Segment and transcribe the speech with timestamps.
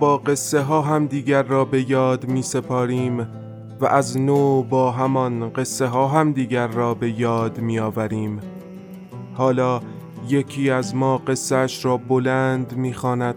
[0.00, 3.28] با قصه ها هم دیگر را به یاد می سپاریم
[3.80, 8.40] و از نو با همان قصه ها هم دیگر را به یاد می آوریم.
[9.34, 9.80] حالا
[10.28, 12.94] یکی از ما قصهش را بلند می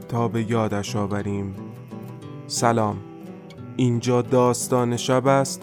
[0.10, 1.56] تا به یادش آوریم.
[2.48, 2.98] سلام.
[3.78, 5.62] اینجا داستان شب است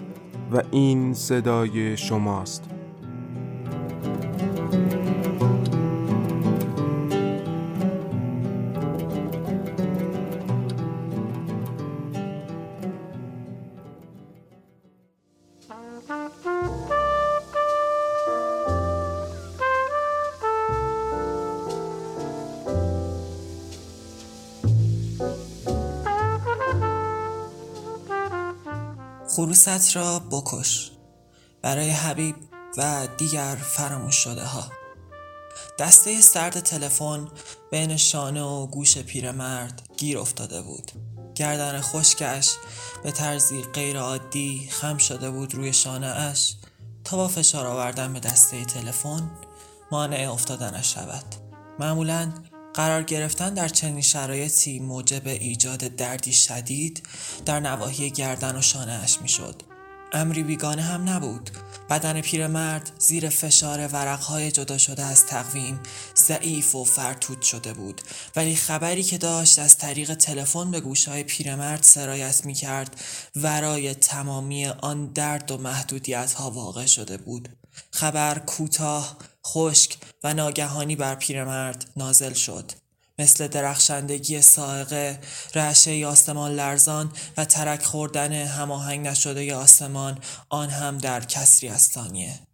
[0.52, 2.77] و این صدای شماست.
[29.38, 30.90] خروست را بکش.
[31.62, 32.36] برای حبیب
[32.76, 34.64] و دیگر فراموش شده ها.
[35.78, 37.28] دسته سرد تلفن
[37.70, 40.92] بین شانه و گوش پیرمرد گیر افتاده بود.
[41.34, 42.54] گردن خشکش
[43.02, 46.54] به طرزی غیر عادی خم شده بود روی شانه اش
[47.04, 49.30] تا با فشار آوردن به دسته تلفن
[49.92, 51.34] مانع افتادنش شود.
[51.78, 52.32] معمولا
[52.78, 57.02] قرار گرفتن در چنین شرایطی موجب ایجاد دردی شدید
[57.46, 59.62] در نواحی گردن و شانهاش می‌شد.
[60.12, 61.50] امری بیگانه هم نبود.
[61.90, 65.80] بدن پیرمرد زیر فشار ورقهای جدا شده از تقویم
[66.16, 68.00] ضعیف و فرتود شده بود.
[68.36, 73.00] ولی خبری که داشت از طریق تلفن به گوشهای پیرمرد سرایت می کرد
[73.36, 77.48] ورای تمامی آن درد و محدودیت ها واقع شده بود.
[77.90, 79.16] خبر کوتاه
[79.46, 82.72] خشک و ناگهانی بر پیرمرد نازل شد.
[83.18, 85.20] مثل درخشندگی سائقه
[85.54, 92.47] رعشه آسمان لرزان و ترک خوردن هماهنگ نشده آسمان آن هم در کسری از ثانیه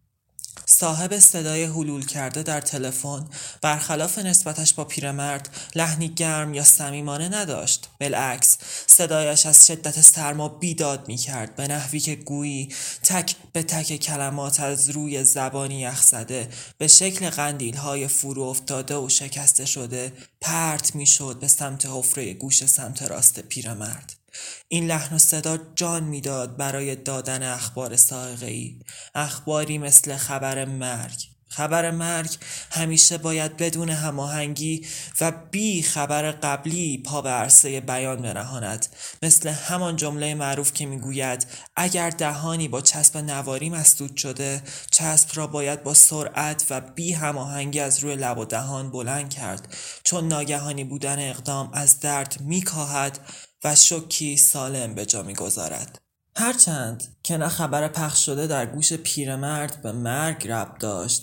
[0.66, 3.24] صاحب صدای حلول کرده در تلفن.
[3.62, 7.88] برخلاف نسبتش با پیرمرد لحنی گرم یا صمیمانه نداشت.
[8.00, 12.68] بالعکس صدایش از شدت سرما بیداد می کرد به نحوی که گویی
[13.02, 18.96] تک به تک کلمات از روی زبانی یخ زده به شکل قندیل های فرو افتاده
[18.96, 24.23] و شکسته شده پرت می شد به سمت حفره گوش سمت راست پیرمرد.
[24.68, 28.78] این لحن و صدا جان می‌داد برای دادن اخبار سائقه ای
[29.14, 31.34] اخباری مثل خبر مرگ.
[31.48, 32.36] خبر مرگ
[32.70, 34.86] همیشه باید بدون هماهنگی
[35.20, 38.86] و بی خبر قبلی پا به عرصه بیان برهاند.
[39.22, 41.46] مثل همان جمله معروف که می‌گوید
[41.76, 47.80] اگر دهانی با چسب نواری مسدود شده چسب را باید با سرعت و بی هماهنگی
[47.80, 49.74] از روی لب و دهان بلند کرد.
[50.04, 53.18] چون ناگهانی بودن اقدام از درد میکاهد
[53.64, 55.98] و شکی سالم به جا می‌گذارد.
[56.36, 61.22] هرچند که نه خبر پخش شده در گوش پیرمرد به مرگ رب داشت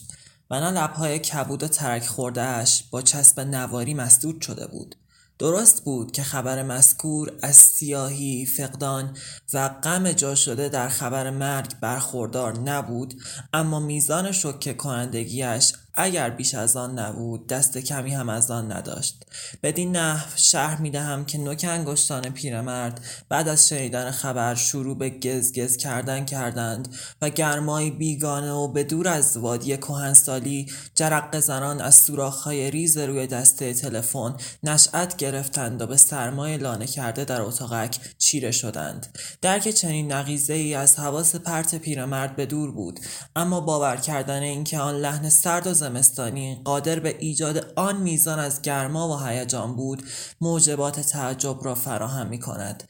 [0.50, 4.96] و نه لبهای کبود و ترک خوردهش با چسب نواری مسدود شده بود.
[5.40, 9.18] درست بود که خبر مذکور از سیاهی، فقدان
[9.53, 13.22] و غم جا شده در خبر مرگ برخوردار نبود
[13.53, 19.25] اما میزان شکه کنندگیش اگر بیش از آن نبود دست کمی هم از آن نداشت.
[19.63, 25.09] بدین نحو شهر می دهم که نوک انگشتان پیرمرد بعد از شنیدن خبر شروع به
[25.09, 31.96] گز کردن کردند و گرمای بیگانه و به دور از وادی کهنسالی جرق زنان از
[31.96, 38.52] سوراخ‌های ریز روی دسته تلفن نشأت گرفتند و به سرمای لانه کرده در اتاقک چیره
[38.52, 39.18] شدند.
[39.41, 43.00] درک چنین نقیزه ای از حواس پرت پیرمرد به دور بود
[43.35, 46.62] اما باور کردن اینکه آن لحن سرد و زمستانی.
[46.66, 50.03] قادر به ایجاد آن میزان از گرما و هیجان بود
[50.42, 52.84] موجبات تعجب را فراهم می کند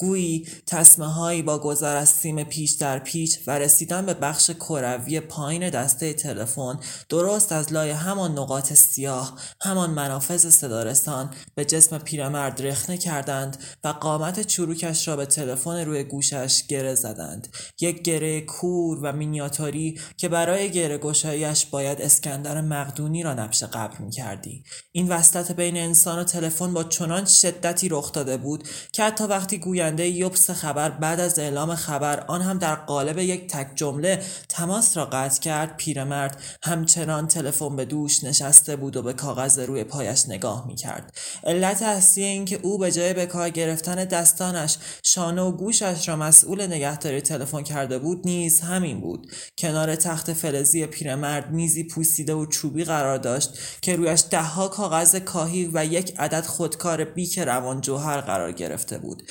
[0.00, 5.20] گویی تسمه هایی با گذر از سیم پیچ در پیچ و رسیدن به بخش کروی
[5.20, 12.66] پایین دسته تلفن درست از لای همان نقاط سیاه همان منافذ صدارستان به جسم پیرمرد
[12.66, 17.48] رخنه کردند و قامت چروکش را به تلفن روی گوشش گره زدند
[17.80, 23.98] یک گره کور و مینیاتوری که برای گره گشایش باید اسکندر مقدونی را نبش قبر
[23.98, 24.64] می کردی.
[24.92, 29.58] این وسط بین انسان و تلفن با چنان شدتی رخ داده بود که حتی وقتی
[29.58, 34.22] گویا گوینده یوبس خبر بعد از اعلام خبر آن هم در قالب یک تک جمله
[34.48, 39.84] تماس را قطع کرد پیرمرد همچنان تلفن به دوش نشسته بود و به کاغذ روی
[39.84, 44.76] پایش نگاه می کرد علت اصلی این که او به جای به کار گرفتن دستانش
[45.02, 49.32] شانه و گوشش را مسئول نگهداری تلفن کرده بود نیز همین بود.
[49.58, 53.50] کنار تخت فلزی پیرمرد میزی پوسیده و چوبی قرار داشت
[53.82, 59.22] که رویش دهها کاغذ کاهی و یک عدد خودکار بیک روان جوهر قرار گرفته بود.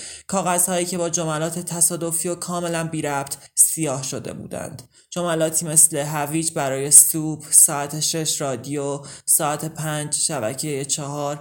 [0.47, 4.81] کاغذهایی که با جملات تصادفی و کاملا بی ربط سیاه شده بودند.
[5.09, 11.39] جملاتی مثل هویج برای سوپ ساعت شش رادیو ساعت پنج شبکه چهار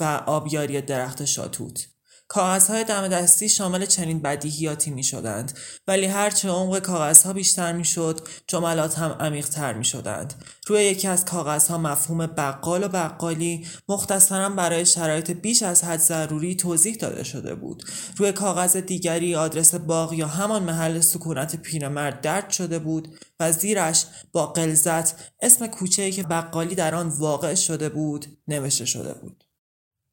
[0.00, 1.88] و آبیاری درخت شاتوت.
[2.28, 8.20] کاغذهای دم دستی شامل چنین بدیهیاتی می شدند ولی هرچه عمق کاغذها بیشتر می شد
[8.46, 10.34] جملات هم عمیقتر می شدند
[10.66, 16.54] روی یکی از کاغذها مفهوم بقال و بقالی مختصرا برای شرایط بیش از حد ضروری
[16.54, 17.84] توضیح داده شده بود.
[18.16, 24.06] روی کاغذ دیگری آدرس باغ یا همان محل سکونت پیرمرد درد شده بود و زیرش
[24.32, 29.47] با قلزت اسم کوچه‌ای که بقالی در آن واقع شده بود نوشته شده بود.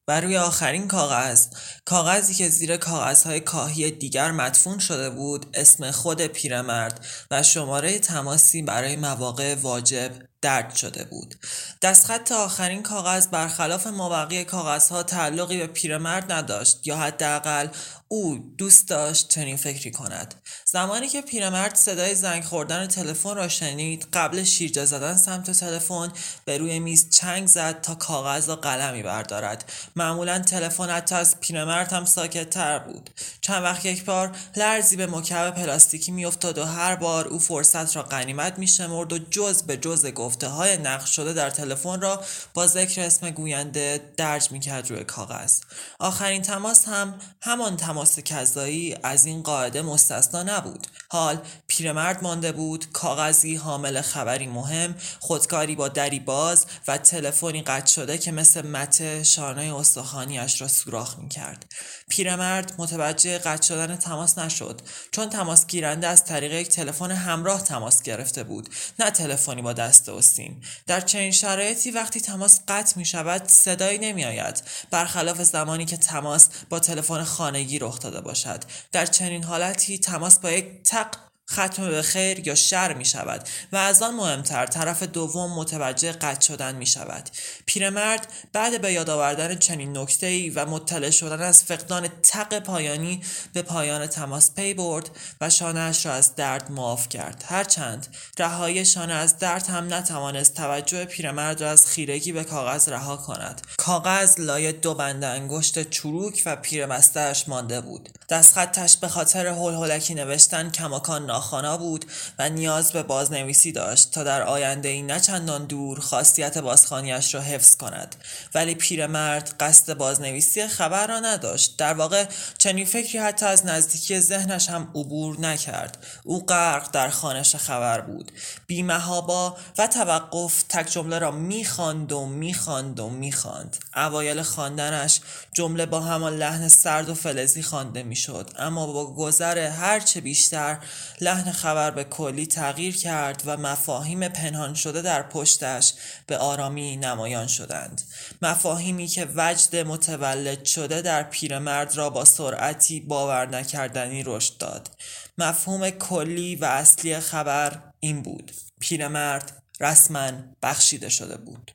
[0.08, 1.48] و روی آخرین کاغذ.
[1.86, 8.62] کاغذی که زیر کاغذهای کاهی دیگر مدفون شده بود اسم خود پیرمرد و شماره تماسی
[8.62, 10.12] برای مواقع واجب
[10.46, 11.36] درد شده بود.
[11.82, 17.68] دستخط آخرین کاغذ برخلاف مابقی کاغذها تعلقی به پیرمرد نداشت یا حداقل
[18.08, 20.36] او دوست داشت چنین فکری کند.
[20.66, 26.12] زمانی که پیرمرد صدای زنگ خوردن تلفن را شنید قبل شیرجه زدن سمت تلفن
[26.46, 29.72] به روی میز چنگ زد تا کاغذ و قلمی بردارد.
[29.96, 33.10] معمولا تلفن حتی از پیرمرد هم ساکت تر بود.
[33.42, 38.04] چند وقت یک بار لرزی به مکعب پلاستیکی میافتاد و هر بار او فرصت را
[38.04, 40.06] غنیمت میشمرد و جز به جز
[40.36, 42.24] گفته های نقش شده در تلفن را
[42.54, 45.60] با ذکر اسم گوینده درج می‌کرد روی کاغذ.
[46.00, 50.88] آخرین تماس هم همان تماس کذایی از این قاعده مستثنا نبود.
[51.10, 57.94] حال پیرمرد مانده بود کاغذی حامل خبری مهم خودکاری با دری باز و تلفنی قطع
[57.94, 61.66] شده که مثل مته شانه استخوانیاش را سوراخ می‌کرد.
[62.10, 64.82] پیرمرد متوجه قطع شدن تماس نشد
[65.12, 70.10] چون تماس گیرنده از طریق یک تلفن همراه تماس گرفته بود نه تلفنی با دست
[70.26, 75.98] استین در چنین شرایطی وقتی تماس قطع می شود صدایی نمی آید برخلاف زمانی که
[75.98, 78.64] تماس با تلفن خانگی رخ داده باشد.
[78.92, 81.08] در چنین حالتی تماس با یک تق
[81.52, 86.42] ختم به خیر یا شر می شود و از آن مهمتر طرف دوم متوجه قطع
[86.48, 87.30] شدن می شود.
[87.66, 93.22] پیرمرد بعد به یاد آوردن چنین نکته ای و مطلع شدن از فقدان تق پایانی
[93.54, 95.10] به پایان تماس پی برد
[95.42, 97.44] و شانهاش را از درد معاف کرد.
[97.48, 98.08] هرچند
[98.40, 103.62] رهایی شانه از درد هم نتوانست توجه پیرمرد را از خیرگی به کاغذ رها کند.
[103.78, 108.10] کاغذ لایه دو بند انگشت چروک و پیرمستش مانده بود.
[108.30, 109.76] دستخطش به خاطر هول
[110.10, 112.06] نوشتن کماکان ناخوانا بود
[112.40, 117.42] و نیاز به بازنویسی داشت تا در آینده ای نه چندان دور خاصیت بازخانیش را
[117.42, 118.16] حفظ کند.
[118.54, 121.78] ولی پیرمرد قصد بازنویسی خبر را نداشت.
[121.78, 122.26] در واقع
[122.58, 125.98] چنین فکری حتی از نزدیکی ذهنش هم عبور نکرد.
[126.24, 128.32] او غرق در خانش خبر بود.
[128.68, 133.78] بیمهابا و توقف تک جمله را می‌خواند و می‌خواند و می‌خواند.
[133.96, 135.20] اوایل خواندنش
[135.54, 138.52] جمله با همان لحن سرد و فلزی خوانده می‌شد.
[138.60, 140.78] اما با گذر هرچه بیشتر
[141.26, 145.94] لحن خبر به کلی تغییر کرد و مفاهیم پنهان شده در پشتش
[146.28, 148.02] به آرامی نمایان شدند.
[148.42, 154.90] مفاهیمی که وجد متولد شده در پیرمرد را با سرعتی باور نکردنی رشد داد.
[155.38, 158.52] مفهوم کلی و اصلی خبر این بود.
[158.80, 160.32] پیرمرد رسما
[160.62, 161.72] بخشیده شده بود.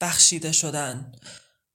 [0.00, 1.12] بخشیده شدن.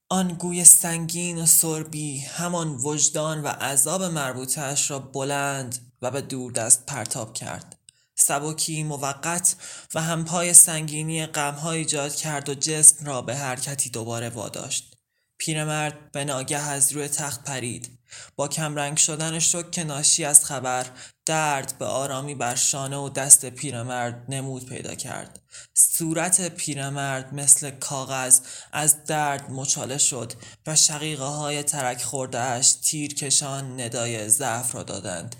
[0.08, 6.86] آن گوی سنگین و سربی همان وجدان و عذاب مربوطش را بلند و به دست
[6.86, 7.76] پرتاب کرد.
[8.14, 9.56] سبکی موقت
[9.94, 14.94] و همپای سنگینی غمها ایجاد کرد و جسم را به حرکتی دوباره واداشت.
[15.38, 17.98] پیرمرد به ناگه از روی تخت پرید.
[18.36, 20.86] با کمرنگ شدن شک ناشی از خبر
[21.26, 25.40] درد به آرامی بر شانه و دست پیرمرد نمود پیدا کرد.
[25.74, 28.40] صورت پیرمرد مثل کاغذ
[28.72, 30.32] از درد مچاله شد
[30.66, 35.36] و شقیقه های ترک خوردهش تیرکشان ندای ضعف را دادند.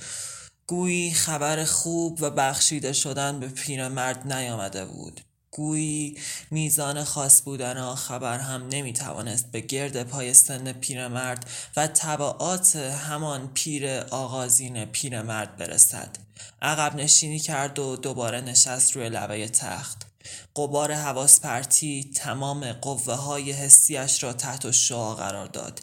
[0.70, 5.20] گویی خبر خوب و بخشیده شدن به پیرمرد نیامده بود.
[5.50, 6.18] گویی
[6.50, 13.88] میزان خاص بودن خبر هم نمی‌توانست به گرد پای سن پیرمرد و طبعات همان پیر
[14.00, 16.16] آغازین پیرمرد برسد.
[16.62, 20.07] عقب نشینی کرد و دوباره نشست روی لبه تخت.
[20.56, 25.80] قبار حواس پرتی تمام قوه های حسیش را تحت شعا قرار داد.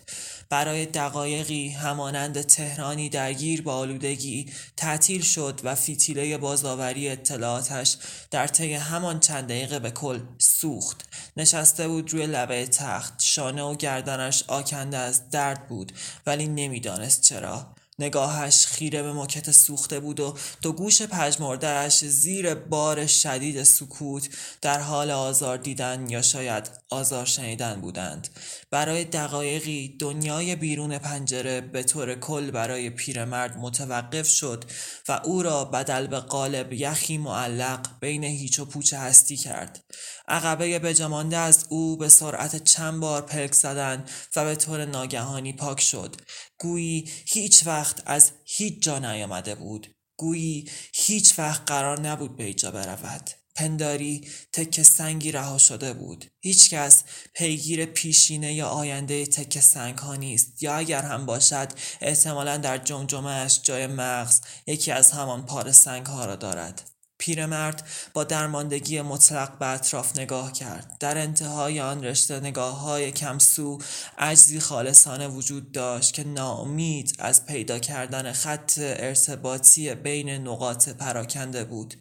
[0.50, 7.98] برای دقایقی همانند تهرانی درگیر با آلودگی تعطیل شد و فیتیله بازآوری اطلاعاتش
[8.32, 11.06] در طی همان چند دقیقه به کل سوخت.
[11.38, 13.14] نشسته بود روی لبه تخت.
[13.20, 15.92] شانه و گردنش آکنده از درد بود
[16.26, 17.76] ولی نمی‌دانست چرا.
[18.00, 24.30] نگاهش خیره به موکت سوخته بود و دو گوش پژمردهاش زیر بار شدید سکوت
[24.62, 28.28] در حال آزار دیدن یا شاید آزار شنیدن بودند.
[28.72, 34.64] برای دقایقی دنیای بیرون پنجره به طور کل برای پیرمرد متوقف شد
[35.08, 39.84] و او را بدل به قالب یخی معلق بین هیچ و پوچ هستی کرد.
[40.28, 44.06] عقبه بجامانده از او به سرعت چند بار پلک زدن
[44.36, 46.16] و به طور ناگهانی پاک شد.
[46.60, 49.96] گویی هیچ وقت از هیچ جا نیامده بود.
[50.18, 53.30] گویی هیچ وقت قرار نبود به ایجا برود.
[53.56, 56.26] پنداری تک سنگی رها شده بود.
[56.42, 57.04] هیچکس
[57.34, 60.64] پیگیر پیشینه یا آینده تک سنگ ها نیست.
[60.64, 61.68] یا اگر هم باشد
[62.02, 66.95] احتمالا در جمجمهش جای مغز یکی از همان پار سنگ ها را دارد.
[67.18, 70.98] پیرمرد با درماندگی مطلق به اطراف نگاه کرد.
[71.00, 73.78] در انتهای آن رشته نگاه های کمسو
[74.18, 81.96] عجزی خالصانه وجود داشت که ناامید از پیدا کردن خط ارتباطی بین نقاط پراکنده بود.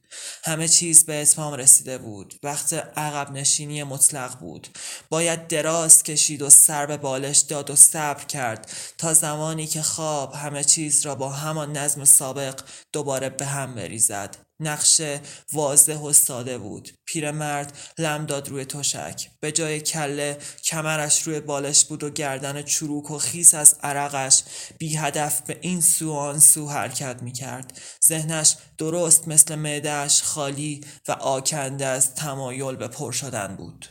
[0.44, 2.35] همه چیز به اتمام رسیده بود.
[2.42, 4.68] وقت عقب نشینی مطلق بود.
[5.09, 10.35] باید دراز کشید و سر به بالش داد و صبر کرد تا زمانی که خواب
[10.35, 12.61] همه چیز را با همان نظم سابق
[12.92, 14.37] دوباره به هم بریزد.
[14.61, 15.20] نقشه
[15.52, 16.92] واضح و ساده بود.
[17.04, 19.30] پیرمرد لم داد روی تشک.
[19.40, 24.42] به جای کله کمرش روی بالش بود و گردن چروک و خیس از عرقش
[24.78, 27.80] بی هدف به این سو آن سو حرکت می کرد.
[28.08, 33.87] ذهنش درست مثل معدهش خالی و آکنده از تمایل به پر شدن بود.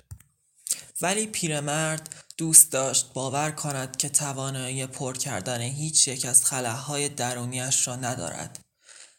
[1.01, 7.87] ولی پیرمرد دوست داشت باور کند که توانایی پر کردن هیچ یک از خلاهای درونیش
[7.87, 8.62] را ندارد.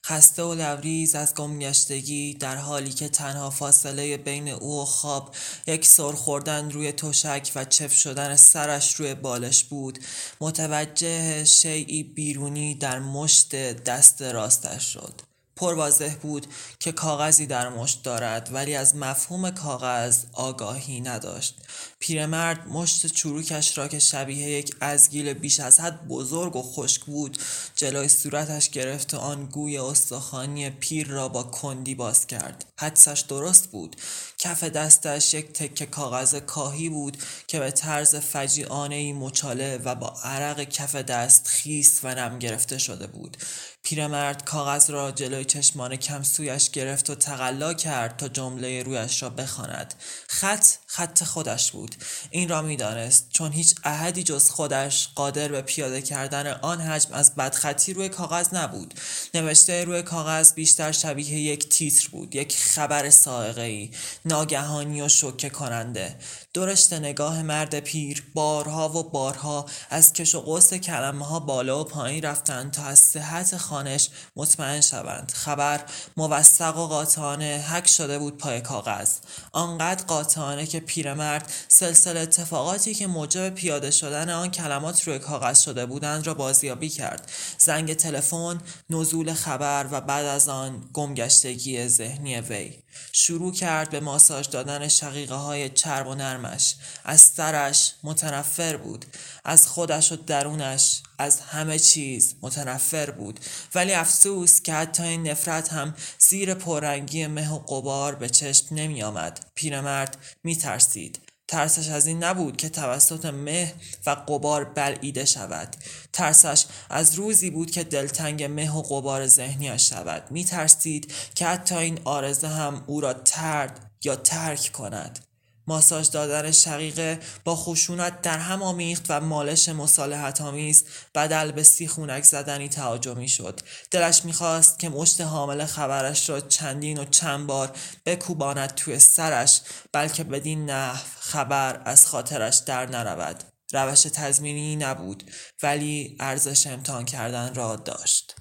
[0.07, 5.35] خسته و لبریز از گمگشتگی در حالی که تنها فاصله بین او و خواب
[5.67, 9.99] یک سر خوردن روی تشک و چف شدن سرش روی بالش بود.
[10.41, 15.34] متوجه شیعی بیرونی در مشت دست راستش شد.
[15.57, 16.47] پر واضح بود
[16.79, 21.55] که کاغذی در مشت دارد ولی از مفهوم کاغذ آگاهی نداشت.
[21.99, 27.39] پیرمرد مشت چروکش را که شبیه یک ازگیل بیش از حد بزرگ و خشک بود
[27.77, 32.65] جلوی صورتش گرفت و آن گوی استخوانی پیر را با کندی باز کرد.
[32.77, 33.97] حدسش درست بود.
[34.39, 40.15] کف دستش یک تکه کاغذ کاهی بود که به طرز فجیعانه ای مچاله و با
[40.25, 43.37] عرق کف دست خیس و نم گرفته شده بود.
[43.85, 49.95] پیرمرد کاغذ را جلوی چشمان کمسویش گرفت و تقلا کرد تا جمله رویش را بخواند.
[50.29, 51.95] خط خط خودش بود.
[52.31, 57.35] این را می‌دانست چون هیچ احدی جز خودش قادر به پیاده کردن آن حجم از
[57.35, 58.95] بدخطی روی کاغذ نبود.
[59.35, 63.91] نوشته روی کاغذ بیشتر شبیه یک تیتر بود یک خبر سائقه ای
[64.25, 66.17] ناگهانی و شوکه کننده.
[66.55, 71.85] درشت نگاه مرد پیر بارها و بارها از کش و قوس کلمه ها بالا و
[71.85, 75.33] پایین رفتند تا از صحت خانش مطمئن شوند.
[75.35, 75.81] خبر
[76.17, 79.11] موثق و قاطعانه حک شده بود پای کاغذ.
[79.53, 81.53] آنقدر قاطعانه که پیرمرد.
[81.69, 87.31] سلسله اتفاقاتی که موجب پیاده شدن آن کلمات روی کاغذ شده بودند را بازیابی کرد.
[87.59, 88.61] زنگ تلفن
[88.91, 92.73] نزول خبر و بعد از آن گمگشتگی ذهنی وی.
[93.13, 96.75] شروع کرد به ماساژ دادن شقیقه های چرب و نرمش.
[97.05, 99.05] از سرش متنفر بود.
[99.45, 103.41] از خودش و درونش از همه چیز متنفر بود.
[103.75, 109.03] ولی افسوس که حتی این نفرت هم زیر پررنگی مه و قبار به چشم نمی
[109.03, 109.47] آمد.
[109.55, 111.19] پیرمرد می ترسید.
[111.49, 113.75] ترسش از این نبود که توسط مه
[114.07, 115.77] و قبار بلعیده شود.
[116.13, 120.31] ترسش از روزی بود که دلتنگ مه و قبار ذهنیش شود.
[120.31, 125.19] می ترسید که حتی این آرزه هم او را ترد یا ترک کند.
[125.67, 132.25] ماساژ دادن شقیقه با خشونت در هم آمیخت و مالش مصالحت آمیز بدل به سیخونک
[132.25, 133.61] زدنی تهاجمی شد.
[133.91, 137.73] دلش می‌خواست که مشت حامل خبرش را چندین و چند بار
[138.07, 139.61] بکوباند توی سرش
[139.93, 143.45] بلکه بدین نحو خبر از خاطرش در نرود.
[143.73, 145.31] روش تضمینی نبود
[145.63, 148.37] ولی ارزش امتحان کردن را داشت.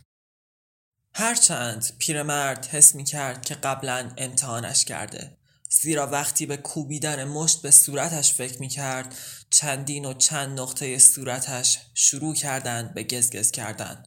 [1.16, 5.38] هرچند پیرمرد حس می کرد که قبلا امتحانش کرده.
[5.82, 9.16] زیرا وقتی به کوبیدن مشت به صورتش فکر می کرد
[9.50, 14.04] چندین و چند نقطه صورتش شروع کردند به گزگز کردن.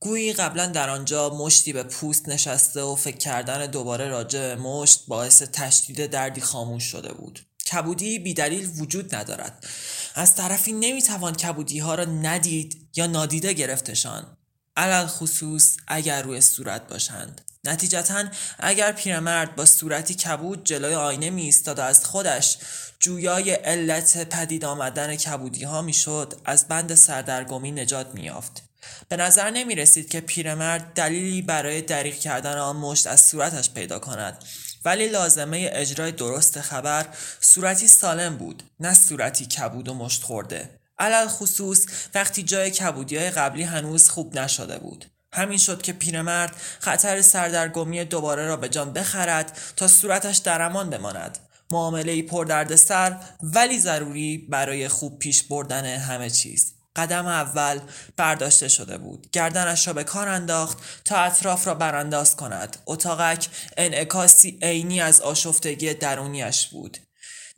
[0.00, 5.06] گویی قبلا در آنجا مشتی به پوست نشسته و فکر کردن دوباره راجع به مشت
[5.08, 7.40] باعث تشدید دردی خاموش شده بود.
[7.72, 9.66] کبودی بیدلیل وجود ندارد.
[10.14, 14.36] از طرفی نمی‌توان کبودی ها را ندید یا نادیده گرفتشان.
[14.76, 17.49] علل خصوص اگر روی صورت باشند.
[17.64, 18.24] نتیجتا
[18.58, 22.58] اگر پیرمرد با صورتی کبود جلوی آینه می و از خودش
[22.98, 28.62] جویای علت پدید آمدن کبودی ها می شد از بند سردرگمی نجات می یافت.
[29.08, 33.98] به نظر نمی رسید که پیرمرد دلیلی برای دریغ کردن آن مشت از صورتش پیدا
[33.98, 34.44] کند
[34.84, 37.06] ولی لازمه اجرای درست خبر
[37.40, 43.30] صورتی سالم بود نه صورتی کبود و مشت خورده علل خصوص وقتی جای کبودی های
[43.30, 48.92] قبلی هنوز خوب نشده بود همین شد که پیرمرد خطر سردرگمی دوباره را به جان
[48.92, 51.38] بخرد تا صورتش در امان بماند.
[51.70, 56.74] معامله پر سر ولی ضروری برای خوب پیش بردن همه چیز.
[56.96, 57.80] قدم اول
[58.16, 59.30] برداشته شده بود.
[59.32, 62.76] گردنش را به کار انداخت تا اطراف را برانداز کند.
[62.86, 66.98] اتاقک انعکاسی عینی از آشفتگی درونیش بود.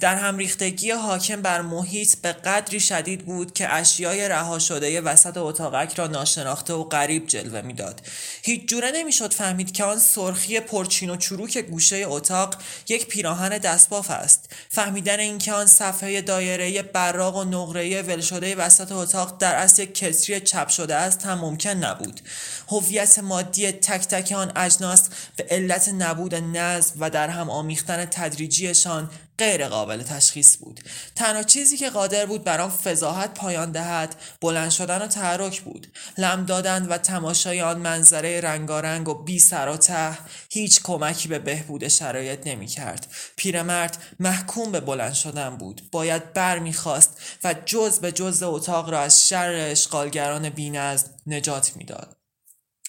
[0.03, 5.37] در هم ریختگی حاکم بر محیط به قدری شدید بود که اشیای رها شده وسط
[5.37, 8.01] اتاقک را ناشناخته و غریب جلوه می‌داد.
[8.43, 12.55] هیچ جوره نمی‌شد فهمید که آن سرخی پرچین و چروک گوشه اتاق
[12.89, 14.51] یک پیراهن دستباف است.
[14.69, 20.41] فهمیدن اینکه آن صفحه دایره براق و نقره ول شده وسط اتاق در اصل کسری
[20.41, 22.21] چپ شده است هم ممکن نبود.
[22.69, 29.11] هویت مادی تک تک آن اجناس به علت نبود نظم و در هم آمیختن تدریجیشان
[29.43, 30.81] غیر قابل تشخیص بود.
[31.17, 35.87] تنها چیزی که قادر بود بر آن فضاحت پایان دهد بلند شدن و تحرک بود.
[36.19, 40.19] لم دادن و تماشای آن منظره رنگارنگ و بی سر و ته
[40.51, 43.07] هیچ کمکی به بهبود شرایط نمی کرد
[43.37, 45.83] پیرمرد محکوم به بلند شدن بود.
[45.93, 52.22] باید بر می‌خواست و جز به جز اتاق را از شر اشغالگران بینظم نجات می‌داد.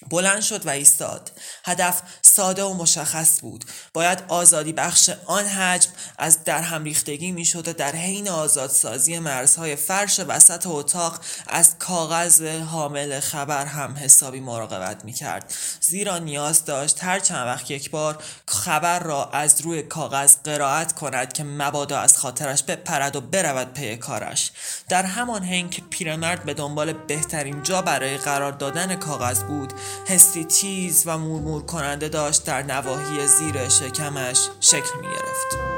[0.10, 1.31] بلند شد و ایستاد.
[1.65, 3.65] هدف ساده و مشخص بود.
[3.93, 9.75] باید آزادی بخش آن حجم از در هم ریختگی می‌شد و در حین آزادسازی مرزهای
[9.75, 15.53] فرش وسط اتاق از کاغذ حامل خبر هم حسابی مراقبت می‌کرد.
[15.81, 21.33] زیرا نیاز داشت هر چند وقت یک بار خبر را از روی کاغذ قرائت کند
[21.33, 24.51] که مبادا از خاطرش بپرد و برود پی کارش.
[24.89, 29.74] در همان هنگ که پیرمرد به دنبال بهترین جا برای قرار دادن کاغذ بود
[30.07, 35.73] حسی تیز و مورمور کننده داشت در نواحی زیر شکمش شکل می گرفت.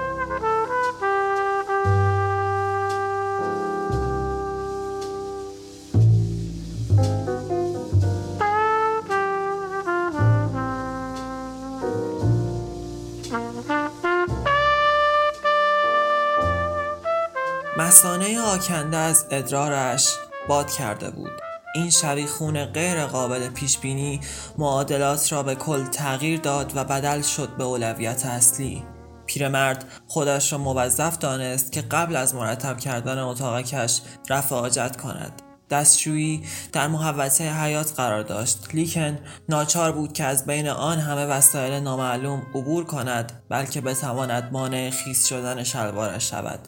[17.78, 20.10] مسانه آکنده از ادرارش
[20.47, 21.44] باد کرده بود
[21.75, 24.19] این شبیخون غیر قابل پیش بینی
[24.57, 28.83] معادلات را به کل تغییر داد و بدل شد به اولویت اصلی.
[29.25, 35.41] پیرمرد خودش را موظف دانست که قبل از مرتب کردن اتاقکش رفع حاجت کند.
[35.69, 38.67] دستشویی در محوطه حیات قرار داشت.
[38.73, 44.89] لیکن ناچار بود که از بین آن همه وسایل نامعلوم عبور کند بلکه بتواند مانع
[44.89, 46.60] خیس شدن شلوارش شود.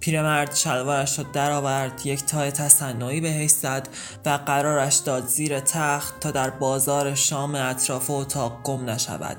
[0.00, 3.88] پیرمرد شلوارش را درآورد یک تای تصنعی به زد
[4.24, 9.36] و قرارش داد زیر تخت تا در بازار شام اطراف اتاق گم نشود.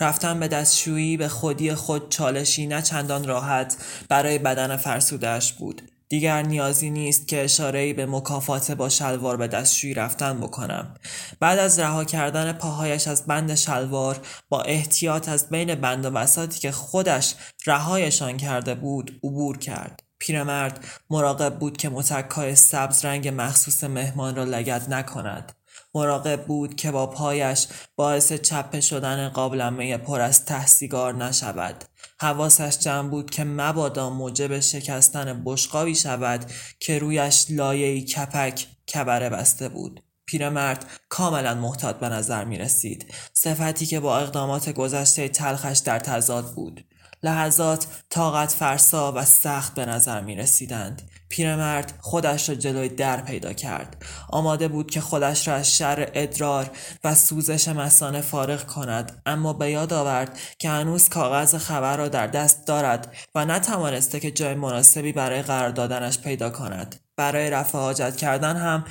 [0.00, 3.76] رفتن به دستشویی به خودی خود چالشی نه چندان راحت
[4.08, 5.91] برای بدن فرسودش بود.
[6.12, 10.94] دیگر نیازی نیست که اشاره‌ای به مکافات با شلوار به دستشویی رفتن بکنم.
[11.40, 16.60] بعد از رها کردن پاهایش از بند شلوار با احتیاط از بین بند و بساتی
[16.60, 17.34] که خودش
[17.66, 20.02] رهایشان کرده بود عبور کرد.
[20.18, 25.52] پیرمرد مراقب بود که متکای سبز رنگ مخصوص مهمان را لگد نکند.
[25.94, 31.84] مراقب بود که با پایش باعث چپه شدن قابلمه پر از ته سیگار نشود.
[32.20, 36.50] حواسش جمع بود که مبادا موجب شکستن بشقابی شود
[36.80, 40.02] که رویش لایه‌ای کپک کبره بسته بود.
[40.26, 46.54] پیرمرد کاملا محتاط به نظر می رسید صفتی که با اقدامات گذشته تلخش در تضاد
[46.54, 46.84] بود.
[47.22, 53.52] لحظات طاقت فرسا و سخت به نظر می رسیدند پیرمرد خودش را جلوی در پیدا
[53.52, 53.96] کرد.
[54.28, 56.70] آماده بود که خودش را از شر ادرار
[57.04, 62.26] و سوزش مسانه فارغ کند اما به یاد آورد که هنوز کاغذ خبر را در
[62.26, 66.96] دست دارد و نتوانسته که جای مناسبی برای قرار دادنش پیدا کند.
[67.16, 68.84] برای رفع حاجت کردن هم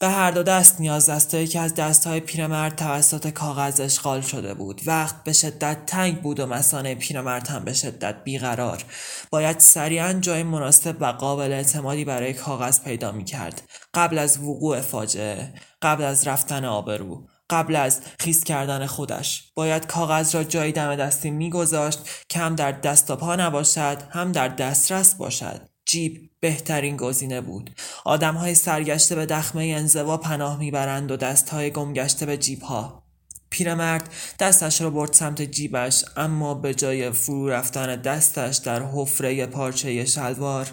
[0.00, 4.80] به هر دو دست نیاز است که از دستهای پیرمرد توسط کاغذ اشغال شده بود.
[4.86, 8.84] وقت به شدت تنگ بود و مسانه پیرمرد هم به شدت بیقرار.
[9.30, 13.62] باید سریعا جای مناسب و قابل اعتمادی برای کاغذ پیدا می کرد
[13.94, 19.52] قبل از وقوع فاجعه قبل از رفتن آبرو قبل از خیس کردن خودش.
[19.54, 24.32] باید کاغذ را جای دم دستی میگذاشت که هم در دست و پا نباشد هم
[24.32, 25.67] در دسترس باشد.
[25.88, 27.70] جیب بهترین گزینه بود.
[28.04, 33.02] آدم های سرگشته به دخمه انزوا پناه می‌برند و دست های گمگشته به جیب ها
[33.50, 40.04] پیرمرد دستش را برد سمت جیبش اما به جای فرو رفتن دستش در حفره پارچه
[40.04, 40.72] شلوار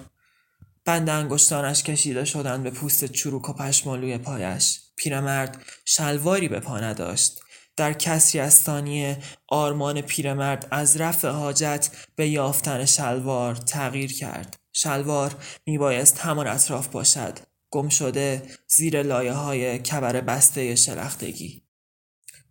[0.85, 4.79] بند انگشتانش کشیده شدند به پوست چروک و پشمالوی پایش.
[4.95, 7.39] پیرمرد شلواری به پا نداشت.
[7.77, 14.64] در کسری از ثانیه آرمان پیرمرد از رفع حاجت به یافتن شلوار تغییر کرد.
[14.75, 15.35] شلوار
[15.65, 17.39] میبایست همان اطراف باشد.
[17.71, 21.63] گم شده زیر لایه های کبر بسته شلختگی.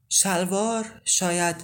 [0.09, 1.57] شلوار شاید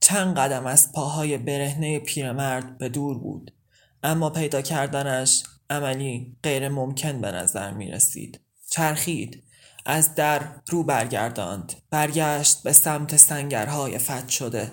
[0.00, 3.54] چند قدم از پاهای برهنه پیرمرد به دور بود.
[4.02, 9.44] اما پیدا کردنش عملی غیر ممکن به نظر می رسید چرخید.
[9.86, 11.72] از در رو برگرداند.
[11.90, 14.72] برگشت به سمت سنگرهای فت شده.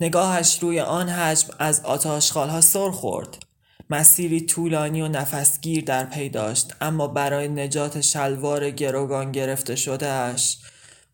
[0.00, 3.43] نگاهش روی آن حجم از آتاشخالها سر خورد.
[3.90, 10.58] مسیری طولانی و نفسگیر در پی داشت اما برای نجات شلوار گروگان گرفته شدهش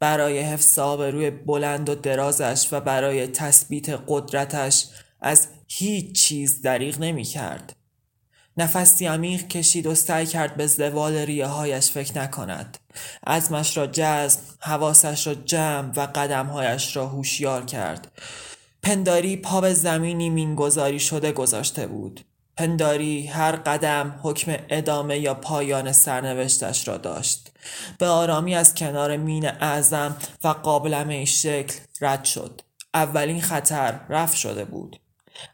[0.01, 4.87] برای حفظ روی بلند و درازش و برای تثبیت قدرتش
[5.21, 7.77] از هیچ چیز دریغ نمی کرد.
[8.57, 12.79] نفسی عمیق کشید و سعی کرد به زوال ریه هایش فکر نکند.
[13.27, 18.13] عزمش را جذب، حواسش را جمع و قدمهایش را هوشیار کرد.
[18.83, 22.21] پنداری پا به زمینی مینگذاری شده گذاشته بود.
[22.57, 27.53] پنداری هر قدم حکم ادامه یا پایان سرنوشتش را داشت.
[27.99, 32.61] به آرامی از کنار مین اعظم و قابلمه شکل رد شد.
[32.95, 35.01] اولین خطر رفت شده بود.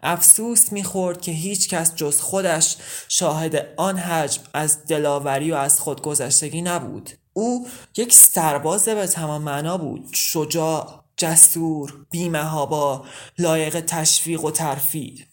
[0.03, 2.77] افسوس می‌خورد که هیچ کس جز خودش
[3.09, 7.11] شاهد آن حجم از دلاوری و از خودگذشتگی نبود.
[7.33, 10.09] او یک سرباز به تمام معنا بود.
[10.13, 13.05] شجاع جسور بیمهابا
[13.39, 15.25] لایق تشویق و ترفیع.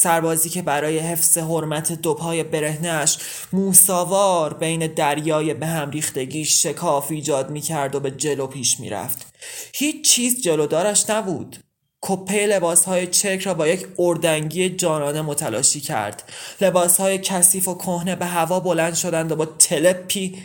[0.00, 3.18] سربازی که برای حفظ حرمت دوپای برهنش
[3.52, 8.90] موساوار بین دریای به هم ریختگی شکاف ایجاد می کرد و به جلو پیش می
[8.90, 9.26] رفت.
[9.74, 11.56] هیچ چیز جلودارش نبود
[12.00, 17.74] کپه لباس های چک را با یک اردنگی جانانه متلاشی کرد لباس های کثیف و
[17.74, 20.38] کهنه به هوا بلند شدند و با تلپی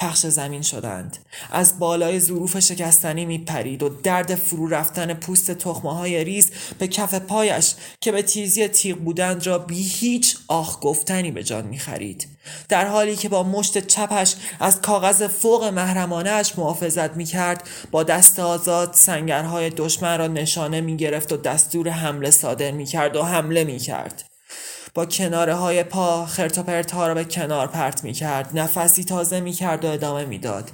[0.00, 1.18] پخش زمین شدند.
[1.50, 6.88] از بالای ظروف شکستنی می پرید و درد فرو رفتن پوست تخمه های ریز به
[6.88, 11.78] کف پایش که به تیزی تیغ بودند را بی هیچ آخ گفتنی به جان می
[11.78, 12.28] خرید
[12.68, 18.38] در حالی که با مشت چپش از کاغذ فوق محرمانش محافظت می کرد با دست
[18.38, 23.64] آزاد سنگرهای دشمن را نشانه می گرفت و دستور حمله صادر می کرد و حمله
[23.64, 24.29] می کرد
[24.94, 29.52] با کناره های پا خرت ها را به کنار پرت می کرد نفسی تازه می
[29.52, 30.70] کرد و ادامه می‌داد.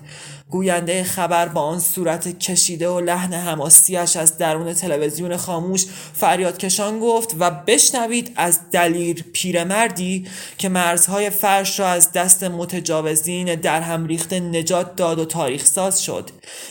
[0.51, 7.01] گوینده خبر با آن صورت کشیده و لحن حماسیش از درون تلویزیون خاموش فریاد کشان
[7.01, 10.27] گفت و بشنوید از دلیر پیرمردی
[10.59, 16.03] که مرزهای فرش را از دست متجاوزین در هم ریخته نجات داد و تاریخ ساز
[16.03, 16.31] شد.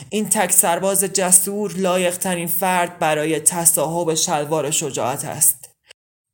[0.10, 5.65] این تک سرباز جسور لایق ترین فرد برای تصاحب شلوار شجاعت است.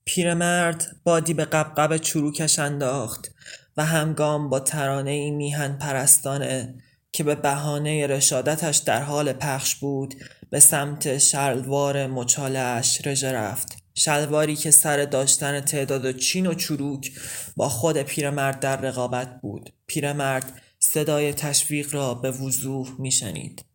[0.06, 3.32] پیرمرد بادی به قبقب چروکش انداخت
[3.78, 6.76] و همگام با ترانه ای میهن پرستانه
[7.12, 10.16] که به بهانه رشادتش در حال پخش بود
[10.50, 13.78] به سمت شلوار مچالش رژه رفت.
[13.94, 17.12] شلواری که سر داشتن تعداد چین و چروک
[17.56, 19.74] با خود پیرمرد در رقابت بود.
[19.88, 23.66] پیرمرد صدای تشویق را به وضوح میشنید.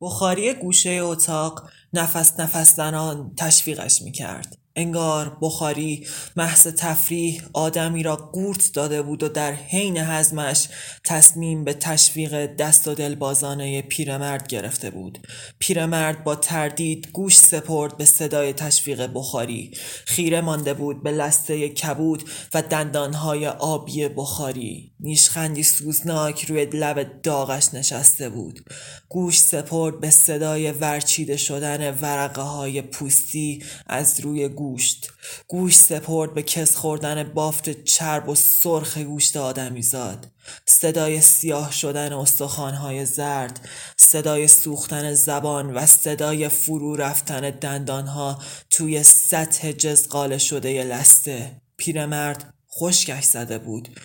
[0.00, 4.58] بخاری گوشه اتاق نفس نفس زنان تشویقش می‌کرد.
[4.78, 10.68] انگار بخاری محض تفریح آدمی را قورت داده بود و در حین حزمش
[11.04, 15.18] تصمیم به تشویق دست و دل بازانه پیرمرد گرفته بود.
[15.58, 19.70] پیرمرد با تردید گوش سپرد به صدای تشویق بخاری.
[20.04, 24.92] خیره مانده بود به لسته کبود و دندانهای آبی بخاری.
[25.00, 28.60] نیشخندی سوزناک روی لب داغش نشسته بود.
[29.08, 35.12] گوش سپرد به صدای ورچیده شدن ورقه های پوستی از روی گوشت.
[35.46, 40.26] گوش سپرد به کس خوردن بافت چرب و سرخ گوشت آدمی زاد.
[40.66, 49.72] صدای سیاه شدن استخوانهای زرد صدای سوختن زبان و صدای فرو رفتن دندانها توی سطح
[49.72, 51.60] جزقال شده لسته.
[51.76, 54.00] پیرمرد خشکش زده بود.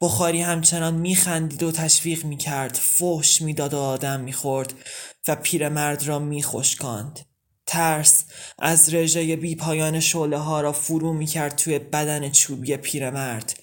[0.00, 2.74] بخاری همچنان میخندید و تشویق می‌کرد.
[2.82, 4.74] فحش می‌داد و آدم می‌خورد
[5.28, 7.20] و پیرمرد را میخشکاند.
[7.70, 8.24] ترس
[8.58, 13.60] از رژه بی پایان شعله ها را فرو می‌کرد توی بدن چوبی پیرمرد.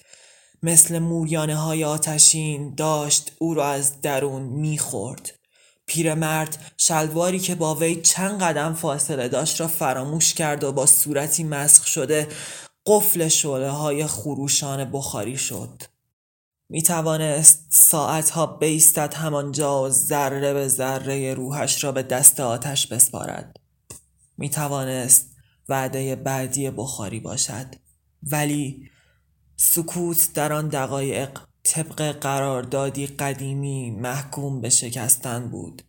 [0.62, 5.38] مثل موریانه های آتشین داشت او را از درون می‌خورد
[5.86, 11.44] پیرمرد شلواری که با وی چند قدم فاصله داشت را فراموش کرد و با صورتی
[11.44, 12.28] مسخ شده
[12.86, 15.82] قفل شعله های خروشان بخاری شد.
[16.68, 23.67] می توانست ساعتها بیستد همانجا و ذره به ذره روحش را به دست آتش بسپارد.
[24.38, 25.36] می توانست
[25.68, 27.66] وعده بعدی بخاری باشد.
[28.22, 28.90] ولی
[29.56, 35.82] سکوت در آن دقایق طبق قراردادی قدیمی محکوم به شکستن بود.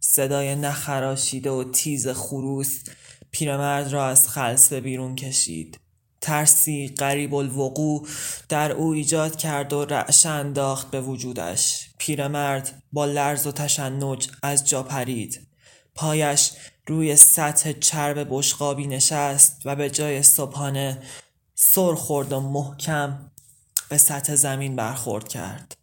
[0.00, 2.84] صدای نخراشیده و تیز خروس
[3.30, 5.80] پیرمرد را از خلصه بیرون کشید.
[6.20, 8.08] ترسی قریب الوقوع
[8.48, 11.90] در او ایجاد کرد و رعشه انداخت به وجودش.
[11.98, 15.48] پیرمرد با لرز و تشنج از جا پرید.
[15.94, 16.52] پایش
[16.86, 21.02] روی سطح چرب بشقابی نشست و به جای صبحانه
[21.54, 23.30] سر خورد و محکم
[23.88, 25.76] به سطح زمین برخورد کرد.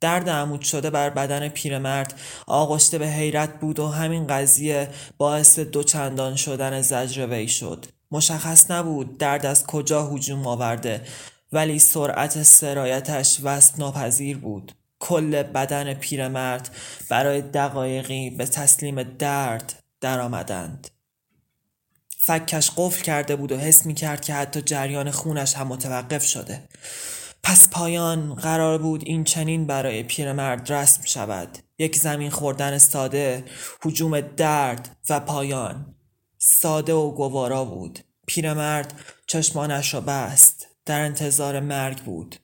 [0.00, 6.36] درد عمود شده بر بدن پیرمرد آغشته به حیرت بود و همین قضیه باعث دوچندان
[6.36, 7.86] شدن زجر وی شد.
[8.10, 11.06] مشخص نبود درد از کجا هجوم آورده
[11.52, 14.72] ولی سرعت سرایتش وست ناپذیر بود.
[14.98, 16.76] کل بدن پیرمرد
[17.10, 20.88] برای دقایقی به تسلیم درد درآمدند.
[22.18, 26.68] فکش قفل کرده بود و حس می کرد که حتی جریان خونش هم متوقف شده.
[27.42, 31.58] پس پایان قرار بود این چنین برای پیرمرد رسم شود.
[31.78, 33.44] یک زمین خوردن ساده
[33.82, 35.94] حجوم درد و پایان.
[36.38, 37.98] ساده و گوارا بود.
[38.26, 40.66] پیرمرد چشمانش را بست.
[40.86, 42.36] در انتظار مرگ بود.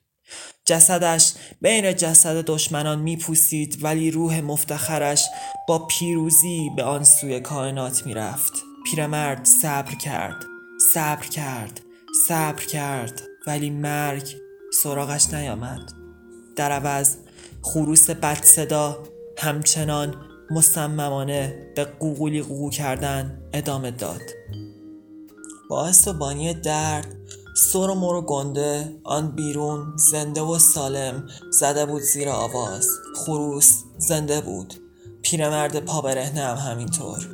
[0.71, 1.33] جسدش.
[1.61, 5.25] بین جسد دشمنان میپوسید ولی روح مفتخرش
[5.67, 8.53] با پیروزی به آن سوی کائنات می‌رفت.
[8.85, 10.35] پیرمرد صبر کرد
[10.93, 11.81] صبر کرد
[12.27, 14.35] صبر کرد ولی مرگ
[14.83, 15.91] سراغش نیامد.
[16.55, 17.15] در عوض
[17.61, 19.03] خروس بد صدا
[19.37, 20.15] همچنان
[20.51, 24.21] مصممانه به قوقولی قوقو کردن ادامه داد.
[25.69, 27.20] باعث و بانی درد
[27.53, 32.87] سر و مرو گنده آن بیرون زنده و سالم زده بود زیر آواز.
[33.15, 34.73] خروس زنده بود.
[35.21, 37.29] پیرمرد پا برهنه هم همینطور.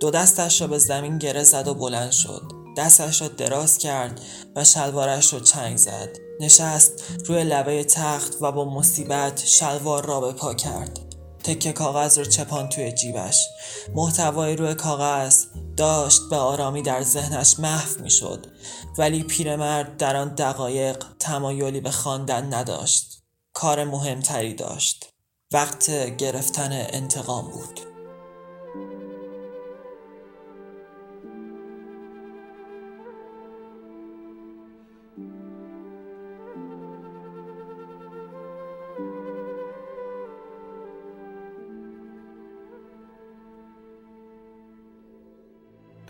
[0.00, 2.42] دو دستش را به زمین گره زد و بلند شد.
[2.76, 4.20] دستش را دراز کرد
[4.56, 6.16] و شلوارش را چنگ زد.
[6.40, 11.13] نشست روی لبه تخت و با مصیبت شلوار را به پا کرد.
[11.44, 13.46] تکه کاغذ رو چپان توی جیبش.
[13.94, 15.44] محتوای روی کاغذ
[15.76, 18.46] داشت به آرامی در ذهنش محو می شد
[18.98, 23.22] ولی پیرمرد در آن دقایق تمایلی به خواندن نداشت.
[23.52, 25.10] کار مهمتری داشت.
[25.52, 27.93] وقت گرفتن انتقام بود.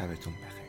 [0.00, 0.59] شبتون بخیر.